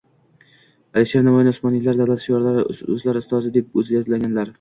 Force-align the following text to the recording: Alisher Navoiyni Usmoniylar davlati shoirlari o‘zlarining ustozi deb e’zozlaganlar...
Alisher 1.01 1.19
Navoiyni 1.27 1.53
Usmoniylar 1.55 1.99
davlati 1.99 2.23
shoirlari 2.29 2.63
o‘zlarining 2.95 3.21
ustozi 3.25 3.53
deb 3.59 3.79
e’zozlaganlar... 3.83 4.49